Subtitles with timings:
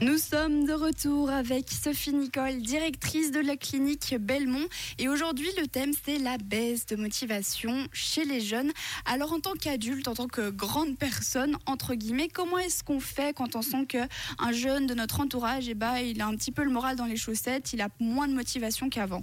[0.00, 4.66] Nous sommes de retour avec Sophie Nicole, directrice de la clinique Belmont.
[4.98, 8.72] Et aujourd'hui, le thème, c'est la baisse de motivation chez les jeunes.
[9.04, 13.36] Alors, en tant qu'adulte, en tant que grande personne, entre guillemets, comment est-ce qu'on fait
[13.36, 16.64] quand on sent qu'un jeune de notre entourage, eh ben, il a un petit peu
[16.64, 19.22] le moral dans les chaussettes, il a moins de motivation qu'avant?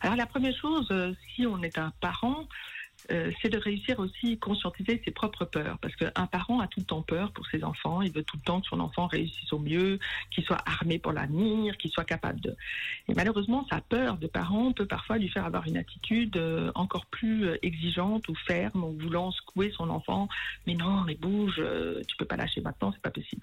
[0.00, 2.46] Alors, la première chose, euh, si on est un parent,
[3.10, 5.78] euh, c'est de réussir aussi à conscientiser ses propres peurs.
[5.78, 8.02] Parce qu'un parent a tout le temps peur pour ses enfants.
[8.02, 9.98] Il veut tout le temps que son enfant réussisse au mieux,
[10.30, 12.56] qu'il soit armé pour l'avenir, qu'il soit capable de.
[13.08, 17.06] Et malheureusement, sa peur de parent peut parfois lui faire avoir une attitude euh, encore
[17.06, 20.28] plus euh, exigeante ou ferme, ou voulant secouer son enfant.
[20.66, 21.62] Mais non, mais bouge,
[22.06, 23.42] tu peux pas lâcher maintenant, c'est pas possible.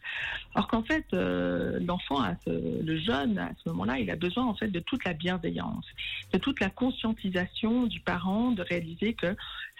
[0.55, 4.79] Alors qu'en fait, l'enfant, le jeune, à ce moment-là, il a besoin en fait de
[4.79, 5.85] toute la bienveillance,
[6.33, 9.35] de toute la conscientisation du parent, de réaliser que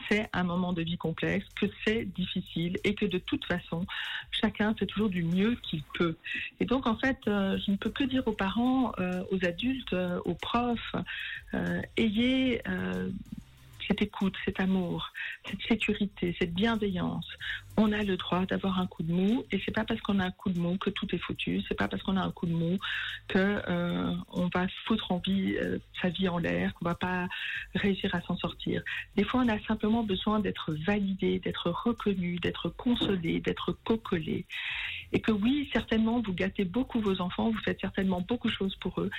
[0.09, 3.85] c'est un moment de vie complexe, que c'est difficile et que de toute façon,
[4.31, 6.17] chacun fait toujours du mieux qu'il peut.
[6.59, 9.94] Et donc, en fait, euh, je ne peux que dire aux parents, euh, aux adultes,
[9.94, 10.95] euh, aux profs,
[11.97, 12.61] ayez
[13.88, 15.11] cette écoute, cet amour,
[15.49, 17.27] cette sécurité, cette bienveillance.
[17.77, 20.25] On a le droit d'avoir un coup de mou et c'est pas parce qu'on a
[20.25, 21.61] un coup de mou que tout est foutu.
[21.67, 22.77] C'est pas parce qu'on a un coup de mou
[23.27, 27.27] que euh, on va foutre en vie euh, sa vie en l'air, qu'on va pas
[27.75, 28.81] réussir à s'en sortir.
[29.15, 34.45] Des fois, on a simplement besoin d'être validé, d'être reconnu, d'être consolé, d'être cocolé.
[35.13, 38.75] Et que oui, certainement, vous gâtez beaucoup vos enfants, vous faites certainement beaucoup de choses
[38.75, 39.09] pour eux,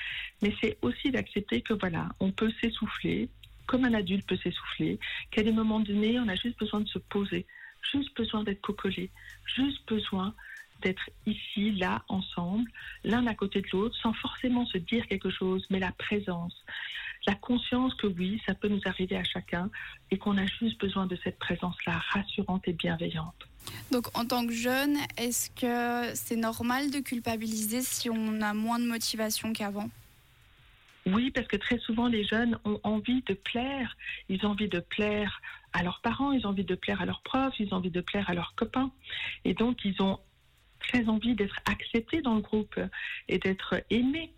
[0.42, 3.28] mais c'est aussi d'accepter que voilà, on peut s'essouffler,
[3.68, 4.98] comme un adulte peut s'essouffler,
[5.30, 7.46] qu'à des moments donnés, on a juste besoin de se poser,
[7.92, 9.10] juste besoin d'être cocolé,
[9.44, 10.34] juste besoin
[10.82, 12.68] d'être ici, là, ensemble,
[13.04, 16.54] l'un à côté de l'autre, sans forcément se dire quelque chose, mais la présence,
[17.26, 19.70] la conscience que oui, ça peut nous arriver à chacun
[20.10, 23.48] et qu'on a juste besoin de cette présence-là rassurante et bienveillante.
[23.90, 28.78] Donc en tant que jeune, est-ce que c'est normal de culpabiliser si on a moins
[28.78, 29.90] de motivation qu'avant?
[31.12, 33.96] Oui, parce que très souvent, les jeunes ont envie de plaire.
[34.28, 35.40] Ils ont envie de plaire
[35.72, 38.00] à leurs parents, ils ont envie de plaire à leurs profs, ils ont envie de
[38.00, 38.90] plaire à leurs copains.
[39.44, 40.18] Et donc, ils ont
[40.80, 42.78] très envie d'être acceptés dans le groupe
[43.28, 44.32] et d'être aimés.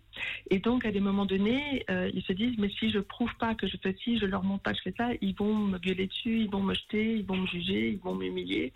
[0.49, 3.55] Et donc, à des moments donnés, euh, ils se disent, mais si je prouve pas
[3.55, 5.77] que je fais ci, je leur montre pas que je fais ça, ils vont me
[5.77, 8.73] gueuler dessus, ils vont me jeter, ils vont me juger, ils vont m'humilier.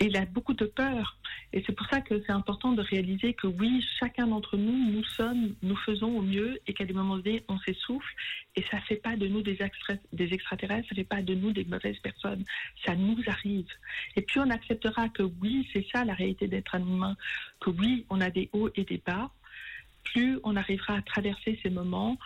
[0.00, 1.18] Et il a beaucoup de peur.
[1.52, 5.04] Et c'est pour ça que c'est important de réaliser que oui, chacun d'entre nous, nous
[5.04, 8.14] sommes, nous faisons au mieux et qu'à des moments donnés, on s'essouffle.
[8.56, 11.52] Et ça ne fait pas de nous des, extraterrestres, ça ne fait pas de nous
[11.52, 12.44] des mauvaises personnes.
[12.86, 13.68] Ça nous arrive.
[14.16, 17.16] Et puis on acceptera que oui, c'est ça la réalité d'être un humain,
[17.60, 19.30] que oui, on a des hauts et des bas,
[20.04, 22.16] plus on arrivera à traverser ces moments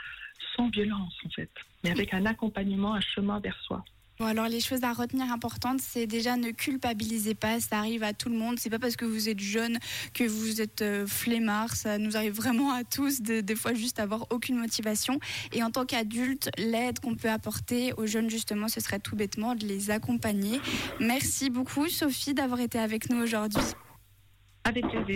[0.56, 1.50] sans violence en fait,
[1.82, 3.84] mais avec un accompagnement, un chemin vers soi.
[4.20, 8.12] Bon, alors les choses à retenir importantes, c'est déjà ne culpabilisez pas, ça arrive à
[8.12, 8.60] tout le monde.
[8.60, 9.78] C'est pas parce que vous êtes jeune
[10.12, 11.04] que vous êtes euh,
[11.74, 15.18] ça nous arrive vraiment à tous de, des fois juste avoir aucune motivation.
[15.52, 19.56] Et en tant qu'adulte, l'aide qu'on peut apporter aux jeunes justement, ce serait tout bêtement
[19.56, 20.60] de les accompagner.
[21.00, 23.62] Merci beaucoup Sophie d'avoir été avec nous aujourd'hui.